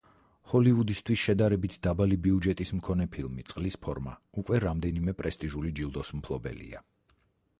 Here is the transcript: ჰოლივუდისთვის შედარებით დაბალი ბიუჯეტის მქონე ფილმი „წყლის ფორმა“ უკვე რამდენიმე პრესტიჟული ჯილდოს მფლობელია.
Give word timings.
ჰოლივუდისთვის 0.51 1.19
შედარებით 1.23 1.75
დაბალი 1.87 2.15
ბიუჯეტის 2.23 2.71
მქონე 2.79 3.05
ფილმი 3.17 3.45
„წყლის 3.51 3.77
ფორმა“ 3.87 4.13
უკვე 4.43 4.61
რამდენიმე 4.65 5.15
პრესტიჟული 5.21 5.75
ჯილდოს 5.81 6.15
მფლობელია. 6.21 6.83